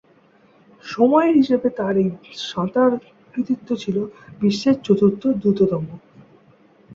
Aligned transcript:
সময়ের 0.83 1.33
হিসেবে 1.35 1.67
তার 1.79 1.95
এই 1.97 2.09
সাঁতার 2.45 2.91
কৃতিত্ব 3.33 3.69
ছিল 3.83 3.97
বিশ্বের 4.41 4.75
চতুর্থ 4.85 5.21
দ্রুততম। 5.41 5.83